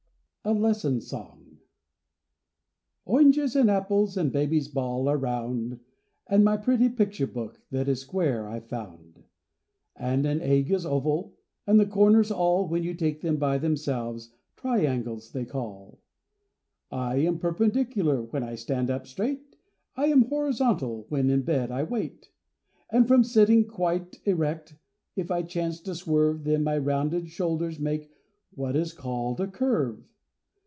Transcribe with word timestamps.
ORANGES 0.43 1.13
and 3.55 3.69
apples, 3.69 4.17
And 4.17 4.31
baby's 4.31 4.67
ball, 4.67 5.07
are 5.07 5.15
round; 5.19 5.79
And 6.25 6.43
my 6.43 6.57
pretty 6.57 6.89
picture 6.89 7.27
book, 7.27 7.61
That 7.69 7.87
is 7.87 8.01
square, 8.01 8.47
I've 8.49 8.65
found; 8.65 9.23
And 9.95 10.25
an 10.25 10.41
egg 10.41 10.71
is 10.71 10.83
oval, 10.83 11.37
And 11.67 11.79
the 11.79 11.85
corners 11.85 12.31
all, 12.31 12.67
When 12.67 12.81
you 12.83 12.95
take 12.95 13.21
them 13.21 13.37
by 13.37 13.59
themselves, 13.59 14.31
Triangles 14.55 15.31
they 15.31 15.45
call. 15.45 15.99
I 16.89 17.17
am 17.17 17.37
perpendicular 17.37 18.23
When 18.23 18.41
I 18.41 18.55
stand 18.55 18.89
up 18.89 19.05
straight, 19.05 19.57
I 19.95 20.07
am 20.07 20.23
horizontal 20.23 21.05
When 21.09 21.29
in 21.29 21.43
bed 21.43 21.69
I 21.69 21.83
wait; 21.83 22.31
And 22.89 23.07
from 23.07 23.23
sitting 23.23 23.67
quite 23.67 24.19
erect, 24.25 24.75
If 25.15 25.29
I 25.29 25.43
chance 25.43 25.79
to 25.81 25.93
swerve, 25.93 26.45
Then 26.45 26.63
my 26.63 26.79
rounded 26.79 27.29
shoulders 27.29 27.79
make 27.79 28.11
What 28.55 28.75
is 28.75 28.91
called 28.91 29.39
a 29.39 29.45
curve. 29.47 30.07